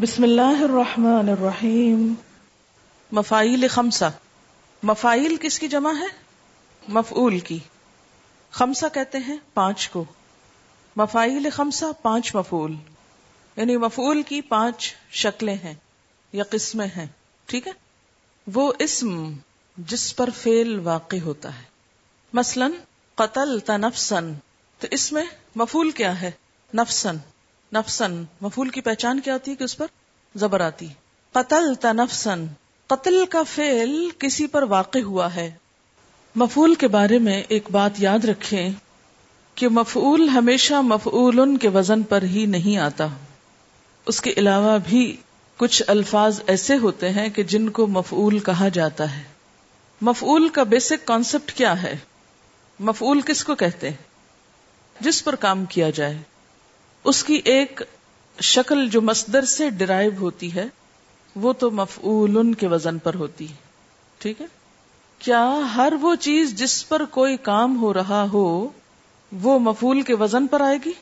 [0.00, 2.14] بسم اللہ الرحمن الرحیم۔
[3.12, 4.04] مفائل خمسہ۔
[4.82, 6.06] مفائل کس کی جمع ہے؟
[6.88, 7.58] مفعول کی۔
[8.50, 10.04] خمسہ کہتے ہیں پانچ کو۔
[10.96, 12.74] مفائل خمسہ، پانچ مفعول۔
[13.56, 15.74] یعنی مفعول کی پانچ شکلیں ہیں
[16.32, 17.06] یا قسمیں ہیں۔
[17.46, 17.72] ٹھیک ہے؟
[18.54, 19.32] وہ اسم
[19.76, 21.64] جس پر فیل واقع ہوتا ہے۔
[22.32, 22.68] مثلا
[23.14, 24.32] قتل تنفسن
[24.78, 25.24] تو اس میں
[25.56, 26.30] مفول کیا ہے؟
[26.74, 27.16] نفسن
[27.74, 29.86] نفسن مفول کی پہچان کیا ہوتی ہے کہ اس پر
[30.34, 30.86] زبر آتی
[31.32, 32.46] قتل تنفسن
[32.86, 35.50] قتل کا فعل کسی پر واقع ہوا ہے۔
[36.36, 38.70] مفول کے بارے میں ایک بات یاد رکھیں
[39.54, 43.06] کہ مفعول ہمیشہ مفعول کے وزن پر ہی نہیں آتا۔
[44.06, 45.16] اس کے علاوہ بھی
[45.56, 49.22] کچھ الفاظ ایسے ہوتے ہیں کہ جن کو مفعول کہا جاتا ہے۔
[50.00, 51.96] مفعول کا بیسک کانسیپٹ کیا ہے؟
[52.80, 53.96] مفعول کس کو کہتے ہیں؟
[55.00, 56.18] جس پر کام کیا جائے۔
[57.04, 57.82] اس کی ایک
[58.40, 60.66] شکل جو مصدر سے ڈرائیو ہوتی ہے،
[61.36, 63.54] وہ تو مفعول کے وزن پر ہوتی ہے۔
[64.18, 64.46] ٹھیک ہے؟
[65.18, 68.68] کیا ہر وہ چیز جس پر کوئی کام ہو رہا ہو،
[69.42, 70.92] وہ مفعول کے وزن پر آئے گی؟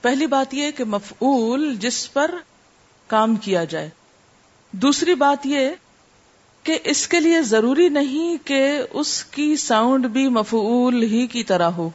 [0.00, 2.34] پہلی بات یہ کہ مفعول جس پر
[3.06, 3.90] کام کیا جائے۔
[4.72, 5.70] دوسری بات یہ
[6.62, 11.70] کہ اس کے لیے ضروری نہیں کہ اس کی ساؤنڈ بھی مفعول ہی کی طرح
[11.70, 11.90] ہو۔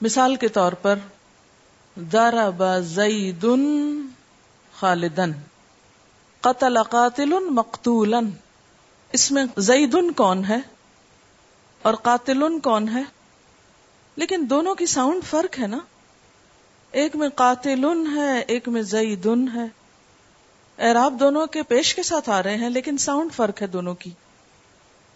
[0.00, 0.94] مثال کے طور پر
[2.00, 4.00] دارا زیدن
[4.78, 5.32] خالدن
[6.40, 8.14] قتل قاتل مقتول
[9.12, 10.56] اس میں زیدن کون ہے
[11.82, 13.02] اور قاتل کون ہے؟
[14.16, 15.78] لیکن دونوں کی ساؤنڈ فرق ہے نا۔
[16.90, 19.64] ایک میں قاتل ہے، ایک میں زیدن ہے۔
[20.78, 24.10] اعراب دونوں کے پیش کے ساتھ آ رہے ہیں، لیکن ساؤنڈ فرق ہے دونوں کی۔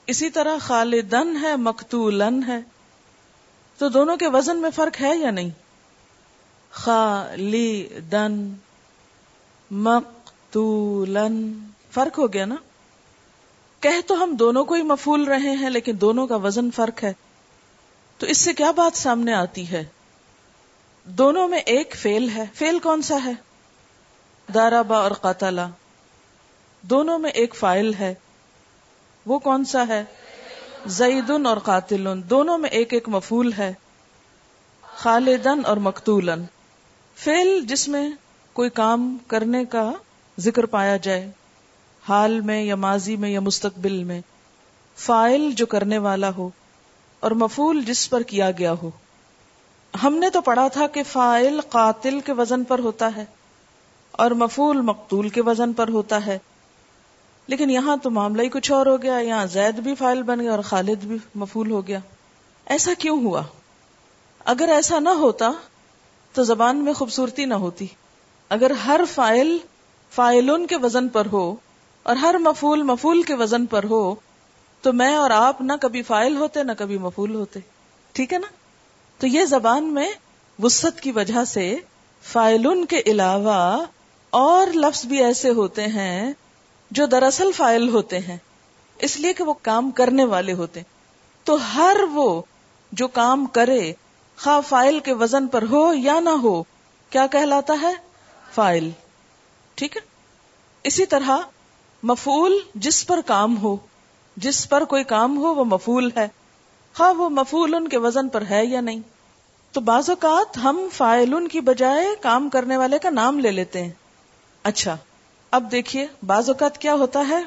[0.07, 2.59] اسی طرح خالدن ہے مقتولن ہے۔
[3.79, 5.51] تو دونوں کے وزن میں فرق ہے یا نہیں؟
[6.73, 8.55] خالدن،
[9.71, 11.53] مقتولن۔
[11.91, 12.55] فرق ہو گیا نا؟
[13.81, 17.13] کہ تو ہم دونوں کو ہی مفول رہے ہیں، لیکن دونوں کا وزن فرق ہے۔
[18.19, 19.85] تو اس سے کیا بات سامنے آتی ہے؟
[21.05, 23.33] دونوں میں ایک فیل ہے۔ فیل کون سا ہے؟
[24.55, 25.69] دارابا اور قاتلا۔
[26.83, 28.15] دونوں میں ایک فائل ہے۔
[29.27, 30.05] وہ کون سا ہے؟
[30.87, 33.73] زیدن اور قاتل دونوں میں ایک ایک مفول ہے۔
[34.97, 36.45] خالدن اور مقتولن۔
[37.25, 38.11] فیل جس میں
[38.53, 39.93] کوئی کام کرنے کا
[40.39, 41.31] ذکر پایا جائے،
[42.09, 44.21] حال میں یا ماضی میں یا مستقبل میں،
[44.97, 46.51] فائل جو کرنے والا ہو
[47.21, 48.91] اور مفول جس پر کیا گیا ہو۔
[50.03, 53.25] ہم نے تو پڑھا تھا کہ فائل قاتل کے وزن پر ہوتا ہے
[54.13, 56.39] اور مفول مقتول کے وزن پر ہوتا ہے۔
[57.47, 60.51] لیکن یہاں تو معاملہ ہی کچھ اور ہو گیا، یہاں زید بھی فائل بن گیا
[60.51, 61.99] اور خالد بھی مفول ہو گیا۔
[62.67, 63.43] ایسا کیوں ہوا؟
[64.45, 65.51] اگر ایسا نہ ہوتا
[66.33, 67.87] تو زبان میں خوبصورتی نہ ہوتی۔
[68.49, 69.59] اگر ہر فائل
[70.11, 71.55] فائلن کے وزن پر ہو
[72.03, 74.15] اور ہر مفول مفول کے وزن پر ہو،
[74.83, 77.61] تو میں اور آپ نہ کبھی فائل ہوتے نہ کبھی مفول ہوتے۔
[78.13, 78.47] ٹھیک ہے نا؟
[79.19, 80.13] تو یہ زبان میں
[80.63, 81.77] وسط کی وجہ سے
[82.23, 83.85] فائلن کے علاوہ
[84.31, 86.33] اور لفظ بھی ایسے ہوتے ہیں
[86.91, 88.37] جو دراصل فائل ہوتے ہیں،
[88.99, 90.81] اس لیے کہ وہ کام کرنے والے ہوتے۔
[91.45, 92.43] تو ہر وہ
[92.93, 93.93] جو کام کرے
[94.39, 96.63] خواہ فائل کے وزن پر ہو یا نہ ہو،
[97.11, 97.93] کیا کہلاتا ہے؟
[98.55, 98.91] فائل۔
[99.75, 100.03] ٹھیک ہے؟
[100.85, 101.39] اسی طرح
[102.03, 103.77] مفول جس پر کام ہو،
[104.37, 106.29] جس پر کوئی کام ہو، وہ مفول ہے۔
[106.97, 109.01] خواہ وہ مفول ان کے وزن پر ہے یا نہیں۔
[109.73, 113.91] تو بعض اوقات ہم فائل کی بجائے کام کرنے والے کا نام لے لیتے ہیں۔
[114.63, 114.97] اچھا
[115.51, 117.43] اب دیکھیے بعض اوقات کیا ہوتا ہے؟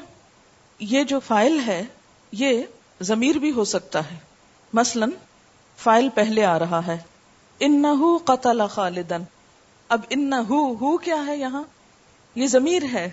[0.80, 1.84] یہ جو فائل ہے،
[2.32, 2.64] یہ
[3.02, 4.18] ضمیر بھی ہو سکتا ہے۔
[4.74, 5.06] مثلا
[5.78, 6.98] فائل پہلے آ رہا ہے۔
[7.60, 7.84] ان
[8.26, 9.24] قتل خالدن
[9.90, 11.64] اب ان ہو کیا ہے یہاں؟
[12.36, 13.12] یہ ضمیر ہے،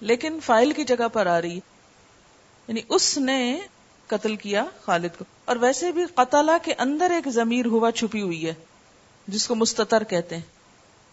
[0.00, 1.60] لیکن فائل کی جگہ پر آ رہی۔
[2.68, 3.60] یعنی اس نے
[4.06, 8.46] قتل کیا خالد کو۔ اور ویسے بھی قتلہ کے اندر ایک ضمیر ہوا چھپی ہوئی
[8.46, 8.54] ہے،
[9.28, 10.42] جس کو مستطر کہتے ہیں۔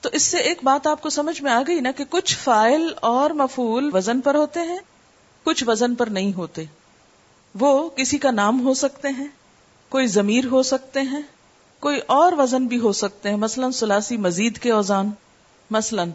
[0.01, 2.93] تو اس سے ایک بات آپ کو سمجھ میں آ گئی نا کہ کچھ فائل
[3.01, 4.79] اور مفول وزن پر ہوتے ہیں،
[5.43, 6.63] کچھ وزن پر نہیں ہوتے۔
[7.59, 9.27] وہ کسی کا نام ہو سکتے ہیں۔
[9.95, 11.21] کوئی ضمیر ہو سکتے ہیں؟
[11.79, 15.11] کوئی اور وزن بھی ہو سکتے ہیں؟ مثلاً سلاسی مزید کے اوزان،
[15.71, 16.09] مثلاً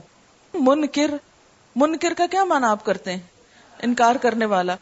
[0.54, 1.10] منکر
[1.76, 3.20] منکر کا کیا مانا آپ کرتے ہیں؟
[3.82, 4.76] انکار کرنے والا۔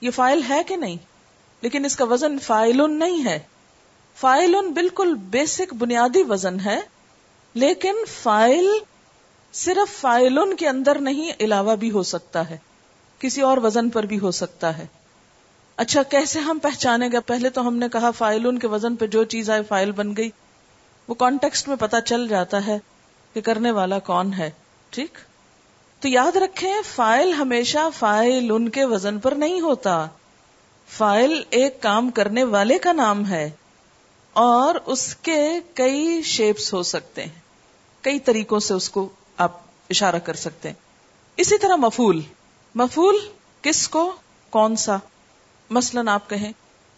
[0.00, 0.96] یہ فائل ہے کہ نہیں؟
[1.60, 3.38] لیکن اس کا وزن فائل نہیں ہے۔
[4.16, 6.80] فائل بالکل بیسک بنیادی وزن ہے،
[7.54, 8.68] لیکن فائل
[9.52, 12.56] صرف فائلن کے اندر نہیں، علاوہ بھی ہو سکتا ہے۔
[13.18, 14.86] کسی اور وزن پر بھی ہو سکتا ہے۔
[15.80, 19.24] اچھا کیسے ہم پہچانے گا پہلے تو ہم نے کہا فائلن کے وزن پہ جو
[19.24, 20.30] چیز آئے فائل بن گئی۔
[21.08, 22.78] وہ کانٹیکسٹ میں پتا چل جاتا ہے
[23.34, 24.50] کہ کرنے والا کون ہے،
[24.90, 25.18] ٹھیک؟
[26.00, 30.06] تو یاد رکھیں، فائل ہمیشہ فائل ان کے وزن پر نہیں ہوتا۔
[30.88, 33.50] فائل ایک کام کرنے والے کا نام ہے
[34.32, 37.40] اور اس کے کئی شیپس ہو سکتے ہیں۔
[38.00, 39.52] کئی طریقوں سے اس کو آپ
[39.90, 40.76] اشارہ کر سکتے ہیں۔
[41.36, 42.22] اسی طرح مفول
[42.74, 43.16] مفول
[43.62, 44.12] کس کو؟
[44.50, 44.96] کون سا؟
[45.70, 46.52] مثلا آپ کہیں،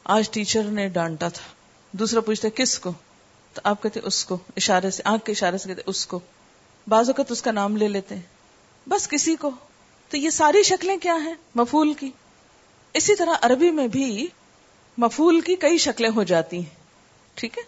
[0.04, 1.42] آج ٹیچر نے ڈانٹا تھا،
[1.92, 2.92] دوسرا پوچھتے کس کو؟
[3.54, 6.20] تو آپ کہتے اس کو، اشارے سے، آنکھ کے اشارے سے کہتے اس کو۔
[6.86, 8.22] بعض اوقات اس کا نام لے لیتے ہیں۔
[8.86, 9.50] بس کسی کو۔
[10.08, 12.10] تو یہ ساری شکلیں کیا ہیں؟ مفول کی۔
[12.94, 14.26] اسی طرح عربی میں بھی
[14.98, 16.74] مفول کی کئی شکلیں ہو جاتی ہیں۔
[17.34, 17.62] ٹھیک ہے؟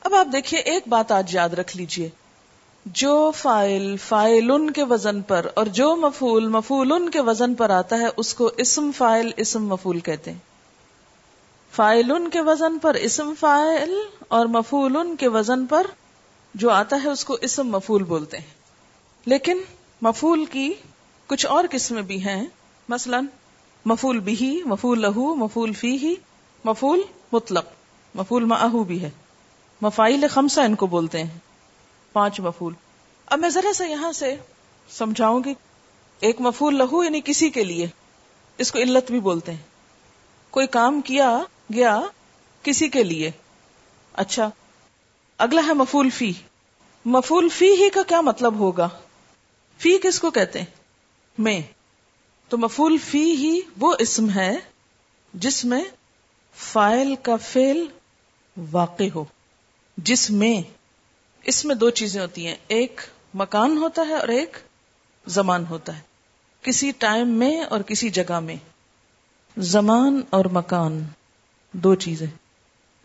[0.00, 2.08] اب آپ دیکھیے، ایک بات آج یاد رکھ لیجیے۔
[2.86, 7.70] جو فائل فائل ان کے وزن پر، اور جو مفول مفول ان کے وزن پر
[7.70, 10.38] آتا ہے، اس کو اسم فائل، اسم مفول کہتے ہیں۔
[11.72, 13.94] فائل ان کے وزن پر اسم فائل،
[14.28, 15.86] اور مفول ان کے وزن پر
[16.54, 18.54] جو آتا ہے، اس کو اسم مفول بولتے ہیں۔
[19.26, 19.58] لیکن
[20.02, 20.74] مفول کی
[21.26, 22.46] کچھ اور قسمیں بھی ہیں۔
[22.88, 23.20] مثلا
[23.84, 26.14] مفول بھی مفول لہو مفول فی ہی
[26.64, 27.00] مفول
[27.32, 27.64] مطلق
[28.14, 29.10] مفول ماہو بھی ہے۔
[29.80, 31.45] مفائل خمسہ ان کو بولتے ہیں۔
[32.16, 32.74] پانچ مفول۔
[33.26, 34.36] اب میں ذرا سا یہاں سے
[34.88, 35.54] سمجھاؤں گی۔
[36.20, 37.86] ایک مفول لہو یعنی کسی کے لیے۔
[38.58, 39.62] اس کو علت بھی بولتے ہیں۔
[40.50, 41.42] کوئی کام کیا
[41.74, 42.00] گیا
[42.62, 43.30] کسی کے لیے۔
[44.12, 44.50] اچھا۔
[45.38, 46.32] اگلا ہے مفول فی۔
[47.04, 48.88] مفول فی ہی کا کیا مطلب ہوگا؟
[49.78, 50.66] فی کس کو کہتے ہیں؟
[51.38, 51.60] میں۔
[52.48, 54.56] تو مفول فی ہی وہ اسم ہے
[55.34, 55.84] جس میں
[56.56, 57.86] فائل کا فیل
[58.72, 59.24] واقع ہو۔
[59.96, 60.85] جس میں
[61.46, 63.00] اس میں دو چیزیں ہوتی ہیں۔ ایک
[63.34, 64.56] مکان ہوتا ہے اور ایک
[65.26, 66.00] زمان ہوتا ہے۔
[66.62, 68.56] کسی ٹائم میں اور کسی جگہ میں۔
[69.56, 71.04] زمان اور مکان،
[71.72, 72.26] دو چیزیں۔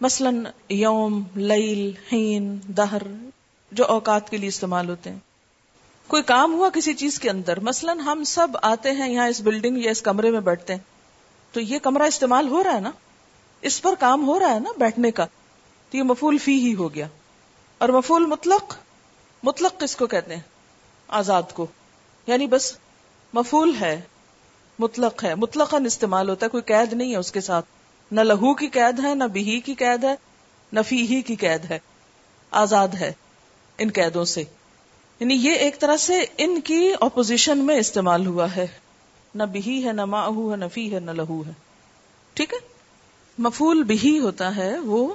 [0.01, 0.29] مثلا
[0.69, 3.01] یوم، لیل ہین دہر،
[3.71, 5.19] جو اوقات کے لیے استعمال ہوتے ہیں۔
[6.07, 9.77] کوئی کام ہوا کسی چیز کے اندر۔ مثلا ہم سب آتے ہیں یہاں اس بلڈنگ
[9.77, 10.81] یا اس کمرے میں بیٹھتے ہیں۔
[11.51, 12.91] تو یہ کمرہ استعمال ہو رہا ہے نا؟
[13.61, 15.25] اس پر کام ہو رہا ہے نا بیٹھنے کا؟
[15.89, 17.07] تو یہ مفول فی ہی ہو گیا۔
[17.81, 18.75] اور مفول مطلق
[19.43, 20.41] مطلق کس کو کہتے ہیں؟
[21.07, 21.67] آزاد کو۔
[22.27, 22.73] یعنی بس
[23.33, 24.01] مفول ہے،
[24.79, 27.65] مطلق ہے۔ مطلق استعمال ہوتا ہے، کوئی قید نہیں ہے اس کے ساتھ۔
[28.11, 30.15] نہ لہو کی قید ہے، نہ بہی کی قید ہے،
[30.73, 31.79] نہ فی ہی کی قید ہے۔
[32.51, 33.11] آزاد ہے
[33.77, 34.43] ان قیدوں سے۔
[35.19, 38.67] یعنی یہ ایک طرح سے ان کی اپوزیشن میں استعمال ہوا ہے۔
[39.35, 41.51] نہ بہی ہے، نہ ماہو ہے، نہ فی ہے، نہ لہو ہے۔
[42.33, 42.67] ٹھیک ہے؟
[43.37, 45.13] مفول بہی ہوتا ہے، وہ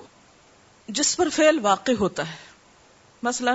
[0.89, 2.46] جس پر فعل واقع ہوتا ہے۔
[3.27, 3.55] مثلا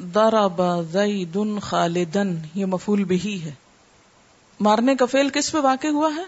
[0.00, 0.62] ضرب
[0.92, 3.52] زید خالدن یہ مفول بھی ہے۔
[4.60, 6.22] مارنے کا فعل کس پہ واقع ہوا ہے؟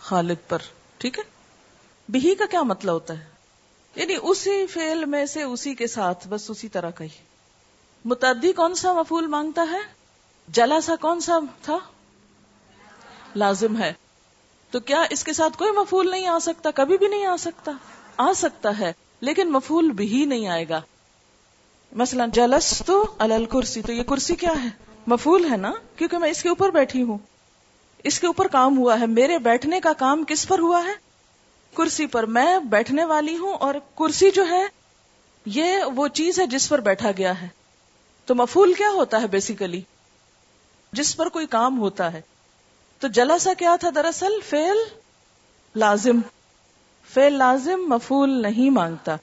[0.00, 0.58] خالد پر،
[0.98, 1.24] ٹھیک ہے؟
[2.08, 3.24] بھی کا کیا مطلب ہوتا ہے؟
[3.96, 7.24] یعنی اسی فعل میں سے اسی کے ساتھ، بس اسی طرح کا ہی۔
[8.04, 9.92] متعدی کون سا مفول مانگتا ہے؟
[10.48, 11.78] جلا سا کون سا تھا؟
[13.36, 13.92] لازم ہے۔
[14.70, 17.72] تو کیا اس کے ساتھ کوئی مفول نہیں آ سکتا؟ کبھی بھی نہیں آ سکتا۔
[18.16, 20.80] آ سکتا ہے، لیکن مفول بھی نہیں آئے گا۔
[21.92, 24.68] مثلا جلس تو الل کرسی تو یہ کرسی کیا ہے؟
[25.06, 27.18] مفول ہے نا؟ کیونکہ میں اس کے اوپر بیٹھی ہوں۔
[28.04, 30.92] اس کے اوپر کام ہوا ہے۔ میرے بیٹھنے کا کام کس پر ہوا ہے؟
[31.76, 34.66] کرسی پر۔ میں بیٹھنے والی ہوں اور کرسی جو ہے،
[35.46, 37.48] یہ وہ چیز ہے جس پر بیٹھا گیا ہے۔
[38.26, 39.82] تو مفول کیا ہوتا ہے بیسیکلی
[40.92, 42.20] جس پر کوئی کام ہوتا ہے۔
[42.98, 44.76] تو جلسا کیا تھا دراصل؟ فیل
[45.76, 46.20] لازم۔
[47.14, 49.16] فیل لازم مفول نہیں مانگتا۔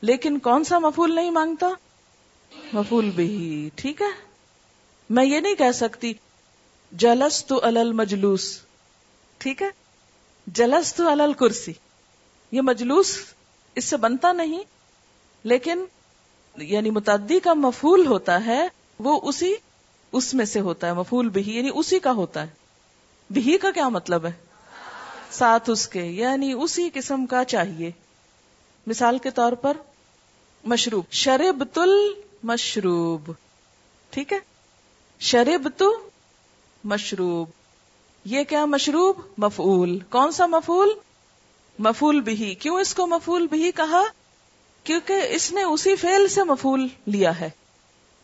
[0.00, 1.68] لیکن کون سا مفول نہیں مانگتا؟
[2.52, 4.06] مفول بھی ٹھیک ہے؟
[5.10, 6.12] میں یہ نہیں کہہ سکتی
[6.92, 8.60] جلس تو الل مجلوس
[9.38, 9.68] ٹھیک ہے؟
[10.46, 11.72] جلس تو الل کرسی
[12.52, 13.18] یہ مجلوس
[13.74, 14.62] اس سے بنتا نہیں،
[15.44, 15.84] لیکن
[16.56, 19.54] یعنی متعدی کا مفول ہوتا ہے، وہ اسی،
[20.12, 22.48] اس میں سے ہوتا ہے مفول بھی یعنی اسی کا ہوتا ہے۔
[23.30, 24.32] بھی کا کیا مطلب ہے؟
[25.30, 27.90] ساتھ اس کے یعنی اسی قسم کا چاہیے۔
[28.86, 29.76] مثال کے طور پر
[30.64, 31.90] مشروب شرب تل
[32.42, 33.30] مشروب۔
[34.10, 34.38] ٹھیک ہے؟
[35.20, 36.08] شرب تو
[36.84, 37.48] مشروب۔
[38.24, 40.88] یہ کیا مشروب؟ مفول کون سا مفول
[41.78, 44.02] مفول بھی کیوں اس کو مفول بھی کہا؟
[44.84, 47.50] کیونکہ اس نے اسی فیل سے مفول لیا ہے۔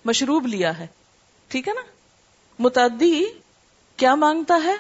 [0.05, 0.87] مشروب لیا ہے۔
[1.49, 1.81] ٹھیک ہے نا؟
[2.59, 3.25] متعدی
[3.97, 4.77] کیا مانگتا ہے؟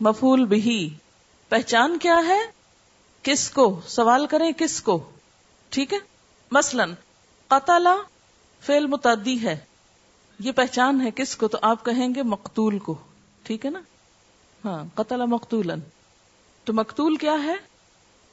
[0.00, 0.94] مفول بھی
[1.48, 2.40] پہچان کیا ہے؟
[3.22, 5.10] کس کو؟ سوال کریں کس کو؟
[5.68, 5.98] ٹھیک ہے؟
[6.50, 6.84] مثلا،
[7.48, 7.88] قتل
[8.66, 9.58] فیل متعدی ہے۔
[10.38, 12.94] یہ پہچان ہے کس کو تو آپ کہیں گے مقتول کو۔
[13.42, 13.80] ٹھیک ہے نا؟
[14.64, 15.70] ہاں قتل مقتول
[16.64, 17.54] تو مقتول کیا ہے؟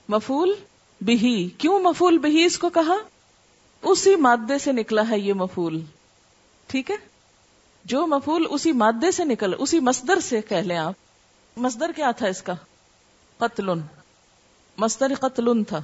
[0.09, 0.53] مفول
[1.01, 2.95] بھی کیوں مفول بھی اس کو کہا؟
[3.81, 5.81] اسی مادے سے نکلا ہے یہ مفول
[6.67, 6.95] ٹھیک ہے؟
[7.85, 10.93] جو مفول اسی مادے سے نکل، اسی مصدر سے کہہ لیں آپ۔
[11.57, 12.53] مصدر کیا تھا اس کا؟
[13.37, 13.69] قتل
[14.77, 15.81] مصدر قتل تھا۔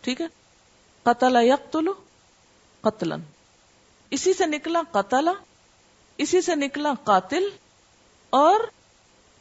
[0.00, 0.26] ٹھیک ہے؟
[1.02, 1.86] قتل یقتل
[2.80, 3.16] قتلا
[4.14, 5.28] اسی سے نکلا قتل
[6.16, 7.48] اسی سے نکلا قاتل،
[8.30, 8.60] اور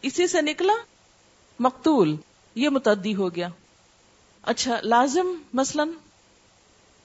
[0.02, 0.74] اسی سے نکلا
[1.60, 2.16] مقتول،
[2.56, 3.48] یہ متعدی ہو گیا۔
[4.44, 5.84] اچھا لازم مثلا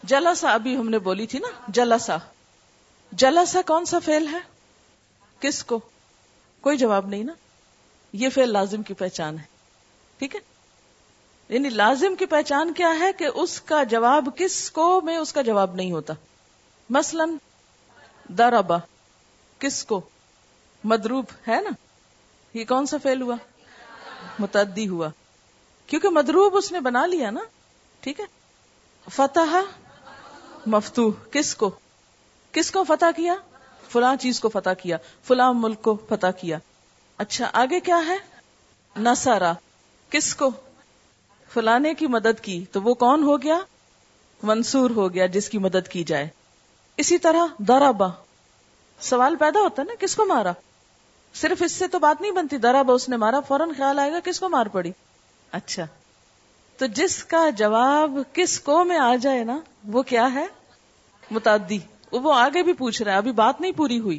[0.03, 2.17] جلسا ابھی ہم نے بولی تھی نا جلسا
[3.13, 4.39] جلسا کون سا فیل ہے؟
[5.41, 5.81] کس کو؟
[6.61, 7.33] کوئی جواب نہیں نا۔
[8.13, 9.45] یہ فیل لازم کی پہچان ہے۔
[10.19, 10.41] ٹھیک ہے؟
[11.49, 15.43] یعنی لازم کی پہچان کیا ہے کہ اس کا جواب کس کو میں اس کا
[15.43, 16.15] جواب نہیں ہوتا۔
[16.91, 17.25] مثلا
[18.29, 18.77] دربا.
[19.59, 20.01] کس کو؟
[20.85, 21.71] مدروب ہے نا؟
[22.55, 23.37] یہ کون سا فیل ہوا؟
[24.39, 25.09] متعدی ہوا.
[25.87, 27.41] کیونکہ مدروب اس نے بنا لیا نا،
[28.01, 28.25] ٹھیک ہے؟
[29.11, 29.57] فتح
[30.67, 31.71] مفتو کس کو؟
[32.53, 33.35] کس کو فتح کیا؟
[33.89, 34.97] فلاں چیز کو فتح کیا.
[35.25, 36.59] فلاں ملک کو فتح کیا.
[37.19, 38.17] اچھا آگے کیا ہے؟
[38.97, 39.53] نسارا
[40.11, 40.51] کس کو؟
[41.55, 42.65] فلانے کی مدد کی.
[42.73, 43.59] تو وہ کون ہو گیا؟
[44.43, 46.29] منصور ہو گیا جس کی مدد کی جائے.
[46.99, 48.07] اسی طرح درابا
[49.01, 50.53] سوال پیدا ہوتا ہے نا، کس کو مارا؟
[51.35, 54.21] صرف اس سے تو بات نہیں بنتی درابا اس نے مارا، فوراً خیال آئے گا
[54.25, 54.93] کس کو مار پڑی۔
[55.53, 55.87] اچھا۔
[56.77, 60.47] تو جس کا جواب کس کو میں آ جائے نا، وہ کیا ہے؟
[61.31, 61.79] متعدی۔
[62.13, 64.19] وہ آگے بھی پوچھ رہا ہے، ابھی بات نہیں پوری ہوئی۔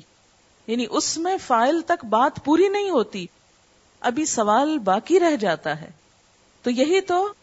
[0.67, 3.25] یعنی اس میں فائل تک بات پوری نہیں ہوتی۔
[3.99, 5.91] ابھی سوال باقی رہ جاتا ہے۔
[6.63, 7.33] تو یہی تو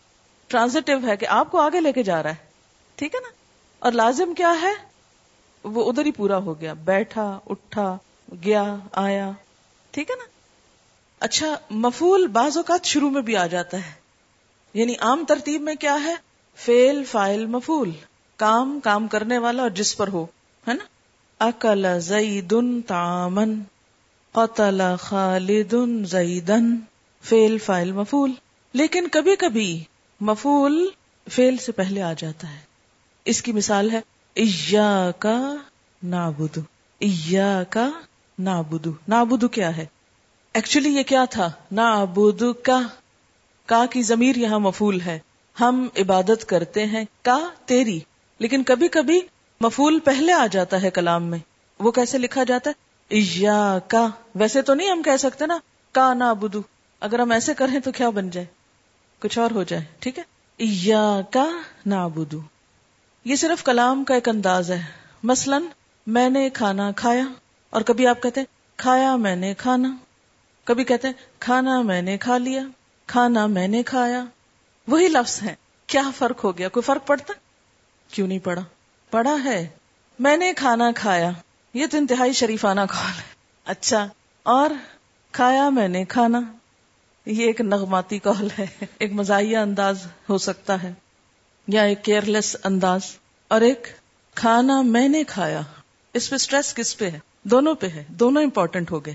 [0.47, 2.50] ٹرانزٹیو ہے کہ آپ کو آگے لے کے جا رہا ہے۔
[2.95, 3.28] ٹھیک ہے نا؟
[3.78, 4.86] اور لازم کیا ہے؟
[5.67, 7.99] وہ ادھر ہی پورا ہو گیا۔ بیٹھا، اٹھا،
[8.45, 9.31] گیا، آیا۔
[9.91, 10.25] ٹھیک ہے نا؟
[11.21, 13.93] اچھا مفول بعض اوقات شروع میں بھی آ جاتا ہے۔
[14.75, 16.15] یعنی عام ترتیب میں کیا ہے؟
[16.57, 17.91] فیل فائل مفول۔
[18.37, 20.27] کام کام کرنے والا اور جس پر ہو،
[20.69, 20.85] ہے نا؟
[21.39, 23.63] اکل زیدن تامن
[24.33, 26.77] قتل خالد زیدن۔
[27.23, 28.33] فیل فائل مفول۔
[28.73, 29.85] لیکن کبھی کبھی
[30.21, 30.89] مفول
[31.31, 32.59] فیل سے پہلے آ جاتا ہے۔
[33.25, 34.01] اس کی مثال ہے
[34.37, 35.55] ایا کا
[36.02, 36.61] نابدو
[36.99, 37.90] ایا کا
[38.38, 39.87] نابدو نابدو کیا ہے؟
[40.55, 42.81] ایکچولی یہ کیا تھا؟ نابدو کا
[43.66, 45.19] کا کی ضمیر یہاں مفول ہے.
[45.61, 48.00] ہم عبادت کرتے ہیں کا تیری.
[48.38, 49.21] لیکن کبھی کبھی
[49.61, 51.38] مفول پہلے آ جاتا ہے کلام میں.
[51.81, 52.75] وہ کیسے لکھا جاتا ہے؟
[53.11, 55.59] یا کا ویسے تو نہیں ہم کہہ سکتے نا.
[55.93, 56.61] کا نا بدو
[57.00, 58.47] اگر ہم ایسے کریں تو کیا بن جائے؟
[59.19, 59.85] کچھ اور ہو جائے.
[59.99, 60.25] ٹھیک ہے؟
[60.59, 61.47] یا کا
[61.87, 62.40] نا بدو
[63.26, 64.83] یہ صرف کلام کا ایک انداز ہے۔
[65.23, 65.59] مثلا،
[66.06, 67.25] میں نے کھانا کھایا،
[67.71, 69.97] اور کبھی آپ کہتے ہیں، کھایا میں نے کھانا۔
[70.64, 72.62] کبھی کہتے ہیں، کھانا میں نے کھا لیا،
[73.06, 74.25] کھانا میں نے کھایا۔
[74.88, 75.54] وہی لفظ ہے
[75.87, 77.33] کیا فرق ہو گیا؟ کوئی فرق پڑتا؟
[78.11, 78.62] کیوں نہیں پڑا؟
[79.11, 79.68] پڑا ہے۔
[80.18, 81.30] میں نے کھانا کھایا۔
[81.75, 84.09] یہ تو انتہائی شریفانہ کال ہے۔ اچھا
[84.42, 84.71] اور
[85.33, 86.40] کھایا میں نے کھانا۔
[87.26, 88.66] یہ ایک نغماتی کال ہے۔
[88.99, 90.92] ایک مزاحیہ انداز ہو سکتا ہے۔
[91.67, 93.01] یا ایک کیئر لیس انداز
[93.49, 93.87] اور ایک
[94.35, 95.61] کھانا میں نے کھایا۔
[96.15, 99.15] اس پہ اسٹریس کس پہ ہے؟ دونوں پہ ہے، دونوں امپورٹنٹ ہو گئے۔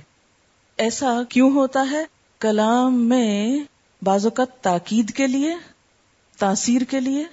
[0.78, 2.06] ایسا کیوں ہوتا ہے؟
[2.40, 3.60] کلام میں
[4.02, 5.56] بعض اوقات تاکید کے لیے،
[6.38, 7.26] تاثیر کے لیے۔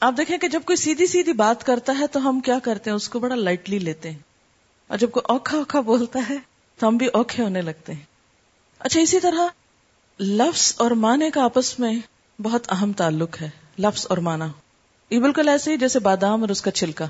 [0.00, 2.96] آپ دیکھیں کہ جب کوئی سیدھی سیدھی بات کرتا ہے تو ہم کیا کرتے ہیں؟
[2.96, 4.18] اس کو بڑا لائٹلی لیتے ہیں۔
[4.88, 6.36] اور جب کوئی اوکھا اوکھا بولتا ہے
[6.78, 8.04] تو ہم بھی اوکھے ہونے لگتے ہیں۔
[8.78, 9.46] اچھا اسی طرح
[10.20, 11.94] لفظ اور معنی کا آپس میں
[12.42, 14.44] بہت اہم تعلق ہے۔ لفظ اور معنی۔
[15.10, 17.04] یہ بالکل ایسے ہی جیسے بادام اور اس کا چھلکا۔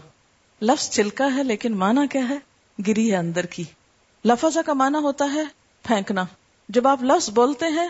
[0.62, 2.38] لفظ چھلکا ہے لیکن معنی کیا ہے؟
[2.86, 3.64] گری ہے اندر کی۔
[4.24, 5.42] لفظ کا معنی ہوتا ہے
[5.82, 6.24] پھینکنا۔
[6.68, 7.88] جب آپ لفظ بولتے ہیں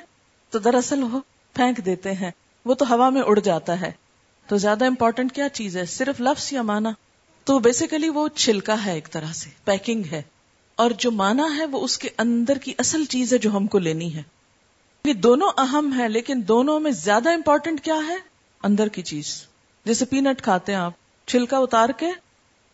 [0.50, 1.20] تو دراصل وہ
[1.54, 2.30] پھینک دیتے ہیں۔
[2.64, 3.92] وہ تو ہوا میں اڑ جاتا ہے۔
[4.46, 6.90] تو زیادہ امپورٹنٹ کیا چیز ہے؟ صرف لفظ یا مانا
[7.44, 10.22] تو بیسیکلی وہ چھلکا ہے ایک طرح سے پیکنگ ہے۔
[10.76, 13.78] اور جو مانا ہے وہ اس کے اندر کی اصل چیز ہے جو ہم کو
[13.78, 14.22] لینی ہے۔
[15.04, 18.31] یہ دونوں اہم ہے لیکن دونوں میں زیادہ امپورٹنٹ کیا ہے؟
[18.62, 19.46] اندر کی چیز۔
[19.84, 20.92] جیسے پینٹ کھاتے ہیں آپ،
[21.26, 22.06] چھلکا اتار کے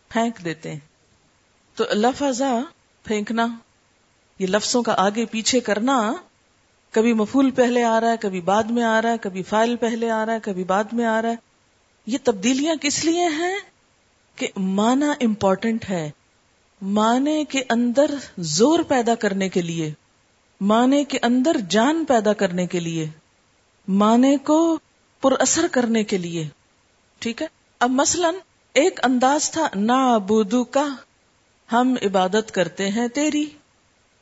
[0.09, 0.79] پھینک دیتے ہیں۔
[1.75, 2.61] تو لفظا
[3.03, 3.47] پھینکنا،
[4.39, 6.13] یہ لفظوں کا آگے پیچھے کرنا،
[6.91, 10.09] کبھی مفول پہلے آ رہا ہے، کبھی بعد میں آ رہا ہے، کبھی فائل پہلے
[10.09, 11.35] آ رہا ہے، کبھی بعد میں آ رہا ہے۔
[12.05, 13.55] یہ تبدیلیاں کس لیے ہیں؟
[14.35, 16.11] کہ مانا امپورٹنٹ ہے۔
[16.81, 19.93] معنی کے اندر زور پیدا کرنے کے لیے۔
[20.61, 23.07] معنی کے اندر جان پیدا کرنے کے لیے۔
[23.87, 24.79] معنی کو
[25.21, 26.47] پر اثر کرنے کے لیے۔
[27.19, 27.47] ٹھیک ہے؟
[27.79, 28.31] اب مثلا
[28.73, 30.17] ایک انداز تھا نا
[30.71, 30.87] کا
[31.71, 33.45] ہم عبادت کرتے ہیں تیری۔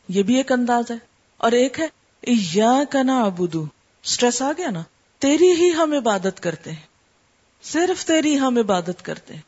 [0.09, 0.95] یہ بھی ایک انداز ہے۔
[1.37, 1.87] اور ایک ہے
[2.27, 3.65] یا کا نا ابودو
[4.03, 4.83] اسٹریس آ گیا نا؟
[5.19, 6.87] تیری ہی ہم عبادت کرتے ہیں۔
[7.63, 9.41] صرف تیری ہم عبادت کرتے ہیں۔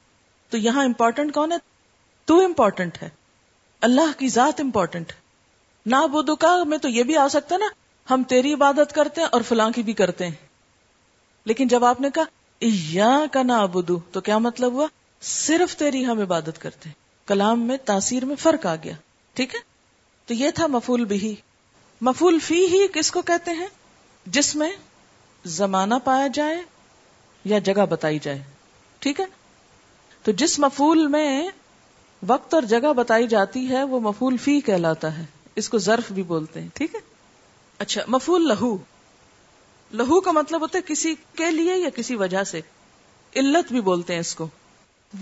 [0.50, 1.58] تو یہاں امپورٹنٹ کون ہے؟
[2.26, 3.10] تو امپورٹنٹ ہے۔
[3.82, 5.12] اللہ کی ذات امپورٹنٹ
[5.86, 7.66] نہ بدو کا میں تو یہ بھی آ سکتا نا،
[8.14, 10.49] ہم تیری عبادت کرتے ہیں اور فلاں کی بھی کرتے ہیں۔
[11.50, 14.88] لیکن جب آپ نے کہا کا نہ ابدو تو کیا مطلب ہوا؟
[15.22, 18.94] صرف تیری ہم عبادت کرتے ہیں۔ کلام میں تاثیر میں فرق آ گیا۔
[19.34, 19.60] ٹھیک ہے؟
[20.26, 21.36] تو یہ تھا مفول بھی۔
[22.02, 23.68] مفول فی ہی کس کو کہتے ہیں؟
[24.26, 24.72] جس میں
[25.46, 26.62] زمانہ پایا جائے
[27.46, 28.44] یا جگہ بتائی جائے۔
[29.00, 29.26] ٹھیک ہے؟
[30.24, 31.50] تو جس مفول میں
[32.28, 35.24] وقت اور جگہ بتائی جاتی ہے، وہ مفول فی کہلاتا ہے۔
[35.56, 37.00] اس کو ظرف بھی بولتے ہیں۔ ٹھیک ہے؟
[37.80, 38.78] اچھا مفول لہو۔
[39.94, 42.62] لہو کا مطلب ہوتا ہے کسی کے لیے یا کسی وجہ سے۔
[43.36, 44.48] علت بھی بولتے ہیں اس کو۔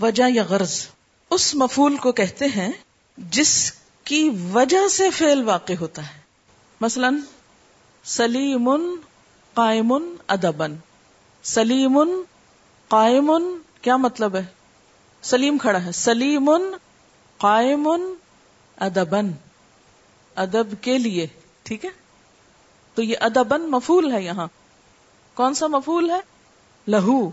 [0.00, 0.86] وجہ یا غرض۔
[1.30, 2.72] اس مفول کو کہتے ہیں
[3.18, 3.72] جس
[4.04, 6.20] کی وجہ سے فیل واقع ہوتا ہے۔
[6.80, 7.10] مثلا،
[8.04, 8.70] سلیم
[9.54, 9.92] قائم
[10.26, 10.76] ادبن
[11.42, 11.98] سلیم
[12.88, 13.32] قائم
[13.82, 14.44] کیا مطلب ہے؟
[15.22, 16.50] سلیم کھڑا ہے۔ سلیم
[17.36, 17.88] قائم
[18.76, 19.30] ادبن
[20.34, 21.26] ادب کے لیے۔
[21.62, 21.90] ٹھیک ہے؟
[22.98, 24.46] تو یہ ادبن مفول ہے یہاں۔
[25.34, 26.20] کون سا مفول ہے؟
[26.88, 27.30] لہو۔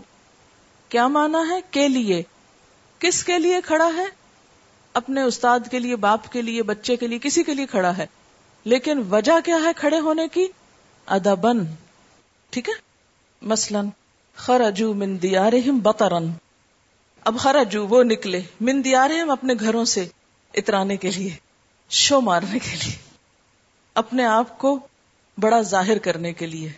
[0.88, 2.22] کیا مانا ہے؟ کے لیے۔
[2.98, 4.04] کس کے لیے کھڑا ہے؟
[4.94, 8.06] اپنے استاد کے لیے، باپ کے لیے، بچے کے لیے، کسی کے لیے کھڑا ہے۔
[8.64, 10.46] لیکن وجہ کیا ہے کھڑے ہونے کی؟
[11.06, 11.64] ادبن
[12.50, 12.74] ٹھیک ہے؟
[13.42, 13.88] مثلاً
[14.36, 16.30] خرجو من دیارہم بطرن
[17.24, 20.08] اب خرجو وہ نکلے۔ من دیارہم اپنے گھروں سے
[20.54, 21.36] اترانے کے لیے،
[21.90, 22.96] شو مارنے کے لیے۔
[23.94, 24.78] اپنے آپ کو
[25.40, 26.72] بڑا ظاہر کرنے کے لیے۔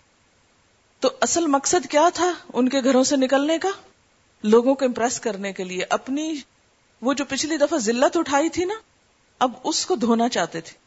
[1.01, 3.69] تو اصل مقصد کیا تھا ان کے گھروں سے نکلنے کا؟
[4.43, 6.35] لوگوں کو امپریس کرنے کے لیے۔ اپنی
[7.03, 8.75] وہ جو پچھلی دفعہ ذلت اٹھائی تھی نا،
[9.39, 10.79] اب اس کو دھونا چاہتے تھے۔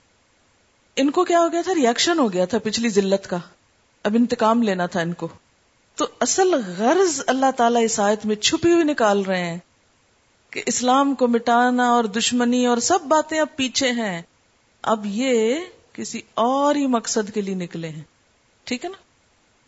[0.95, 3.37] ان کو کیا ہو گیا تھا؟ ریئیکشن ہو گیا تھا پچھلی ذلت کا۔
[4.03, 5.27] اب انتقام لینا تھا ان کو۔
[5.95, 9.57] تو اصل غرض اللہ تعالی اس آیت میں چھپی ہوئی نکال رہے ہیں
[10.49, 14.21] کہ اسلام کو مٹانا اور دشمنی اور سب باتیں اب پیچھے ہیں۔
[14.81, 15.59] اب یہ
[16.01, 18.03] کسی اور ہی مقصد کے لیے نکلے ہیں۔
[18.63, 18.97] ٹھیک ہے نا؟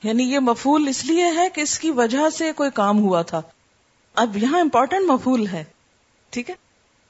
[0.08, 3.42] یعنی یہ مفول اس لیے ہے کہ اس کی وجہ سے کوئی کام ہوا تھا۔
[4.16, 5.64] اب یہاں امپورٹنٹ مفول ہے۔
[6.30, 6.56] ٹھیک ہے؟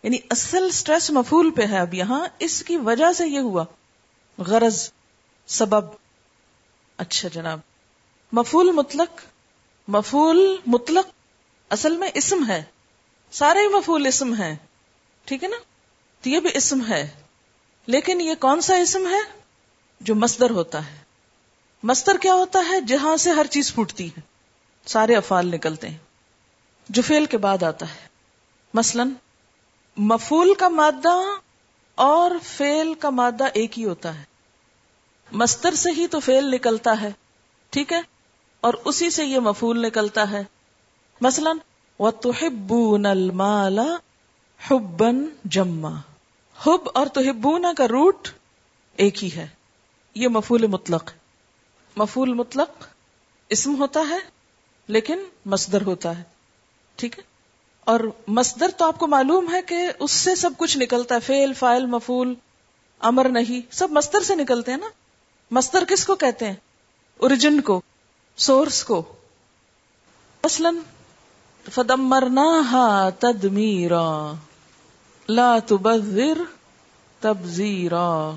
[0.04, 3.66] یعنی اصل سٹریس مفول پہ ہے اب یہاں۔ اس کی وجہ سے یہ ہوا۔
[4.38, 4.92] غرض،
[5.48, 5.86] سبب۔
[6.98, 7.60] اچھا جناب۔
[8.32, 9.22] مفول مطلق
[9.88, 11.08] مفول مطلق
[11.70, 12.64] اصل میں اسم ہے۔
[13.32, 14.56] سارے مفول اسم ہے
[15.26, 15.58] ٹھیک ہے نا؟
[16.22, 17.23] تو یہ بھی اسم ہے۔
[17.86, 19.40] لیکن یہ کون سا اسم ہے
[20.02, 20.98] جو مصدر ہوتا ہے؟
[21.84, 24.20] مصدر کیا ہوتا ہے؟ جہاں سے ہر چیز پھوٹتی ہے،
[24.86, 25.98] سارے افعال نکلتے ہیں،
[26.90, 28.08] جو فیل کے بعد آتا ہے۔
[28.74, 29.04] مثلا
[29.98, 31.22] مفول کا مادہ
[31.96, 34.24] اور فیل کا مادہ ایک ہی ہوتا ہے۔
[35.32, 37.12] مستر سے ہی تو فیل نکلتا ہے،
[37.70, 38.02] ٹھیک ہے؟
[38.62, 40.44] اور اسی سے یہ مفول نکلتا ہے۔
[41.22, 41.52] مثلا،
[42.00, 43.82] وَتُحِبُّونَ الْمَالَ
[44.72, 46.13] حُبًّا جَمَّا۔
[46.68, 48.28] حب اور تحبونا کا روٹ
[48.96, 49.48] ایک ہی ہے۔
[50.16, 51.12] یہ مفول مطلق۔
[51.96, 52.84] مفول مطلق
[53.50, 54.18] اسم ہوتا ہے،
[54.88, 56.24] لیکن مصدر ہوتا ہے۔
[56.96, 57.24] ٹھیک ہے؟
[57.80, 61.54] اور مصدر تو آپ کو معلوم ہے کہ اس سے سب کچھ نکلتا ہے۔ فیل
[61.54, 62.34] فائل مفول،
[63.00, 64.90] امر نہیں، سب مصدر سے نکلتے ہیں نا۔
[65.52, 66.56] مصدر کس کو کہتے ہیں؟
[67.18, 67.82] اوریجن کو،
[68.38, 69.04] سورس کو۔
[70.44, 70.70] مثلا
[71.72, 74.34] فدمرناها تدمیرا۔
[75.30, 76.42] لا تبذر
[77.20, 78.32] تبذیرا۔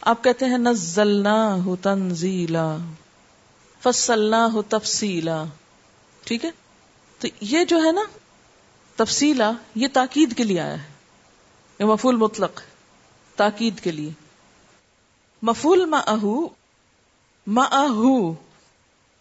[0.00, 2.76] آپ کہتے ہیں نزلناہ تنزیلا،
[3.82, 5.44] فصلناہ تفصیلا۔
[6.24, 6.50] ٹھیک ہے؟
[7.18, 8.00] تو یہ جو ہے نا،
[8.96, 10.88] تفصیلا، یہ تاکید کے لیے آیا ہے۔
[11.78, 12.60] یہ مفول مطلق،
[13.36, 14.10] تاکید کے لیے۔
[15.42, 15.84] مفول
[17.46, 17.76] ما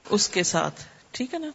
[0.10, 1.48] اس کے ساتھ۔ ٹھیک ہے نا؟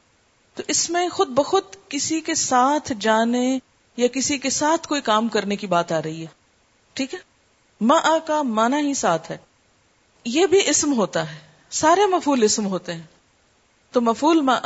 [0.55, 3.59] تو اس میں خود بخود کسی کے ساتھ جانے
[4.01, 6.27] یا کسی کے ساتھ کوئی کام کرنے کی بات آ رہی ہے۔
[6.93, 7.19] ٹھیک ہے؟
[7.81, 9.37] ما کا مانا ہی ساتھ ہے۔
[10.25, 11.39] یہ بھی اسم ہوتا ہے۔
[11.71, 13.03] سارے مفول اسم ہوتے ہیں۔
[13.91, 14.59] تو مفول ما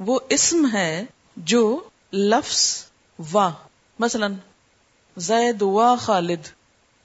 [0.00, 1.04] وہ اسم ہے
[1.36, 1.80] جو
[2.12, 2.84] لفظ
[3.32, 3.50] وا،
[3.98, 4.26] مثلا
[5.16, 6.48] زید وا خالد۔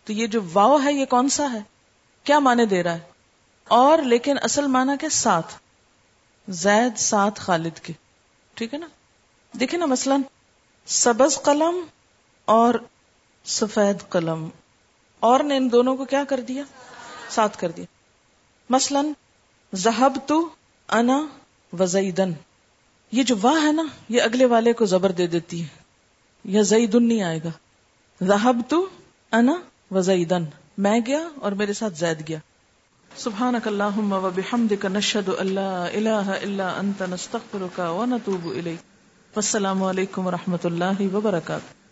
[0.03, 1.59] تو یہ جو واؤ ہے یہ کون سا ہے؟
[2.23, 2.99] کیا معنی دے رہا ہے؟
[3.67, 5.53] اور لیکن اصل معنی کے ساتھ۔
[6.47, 7.93] زید، ساتھ، خالد کے۔
[8.53, 8.87] ٹھیک ہے نا؟
[9.59, 10.17] دیکھیں نا، مثلا
[10.85, 11.75] سبز قلم
[12.45, 12.73] اور
[13.43, 14.49] سفید قلم۔
[15.19, 16.63] اور نے ان دونوں کو کیا کر دیا؟
[17.29, 17.85] ساتھ کر دیا۔
[18.69, 19.01] مثلا
[19.73, 20.49] زہب تو
[20.89, 21.27] انا
[21.79, 22.31] وزیدن
[23.11, 25.67] یہ جو واہ ہے نا، یہ اگلے والے کو زبر دے دیتی ہے۔
[26.43, 27.51] یا زیدن نہیں آئے گا۔
[28.25, 28.89] رحب تو
[29.31, 29.53] انا
[29.91, 30.45] و زیدن۔
[30.77, 32.39] میں گیا اور میرے ساتھ زید گیا۔
[33.15, 38.92] سبحانک اللہم و بحمدک نشہد اللہ الہ الا انت، نستغفرک و نتوب الیک۔
[39.35, 41.82] والسلام علیکم ورحمۃ اللہ وبرکاتہ